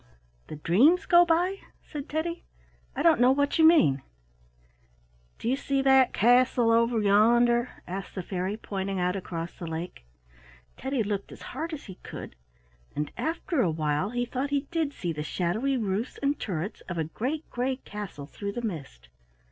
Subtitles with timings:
[0.47, 2.43] "The dreams go by!" said Teddy.
[2.95, 4.01] "I don't know what you mean."
[5.37, 10.07] "Do you see that castle over yonder?" asked the fairy, pointing out across the lake.
[10.75, 12.35] Teddy looked as hard as he could,
[12.95, 16.97] and after a while he thought he did see the shadowy roofs and turrets of
[16.97, 19.07] a great gray castle through the mist.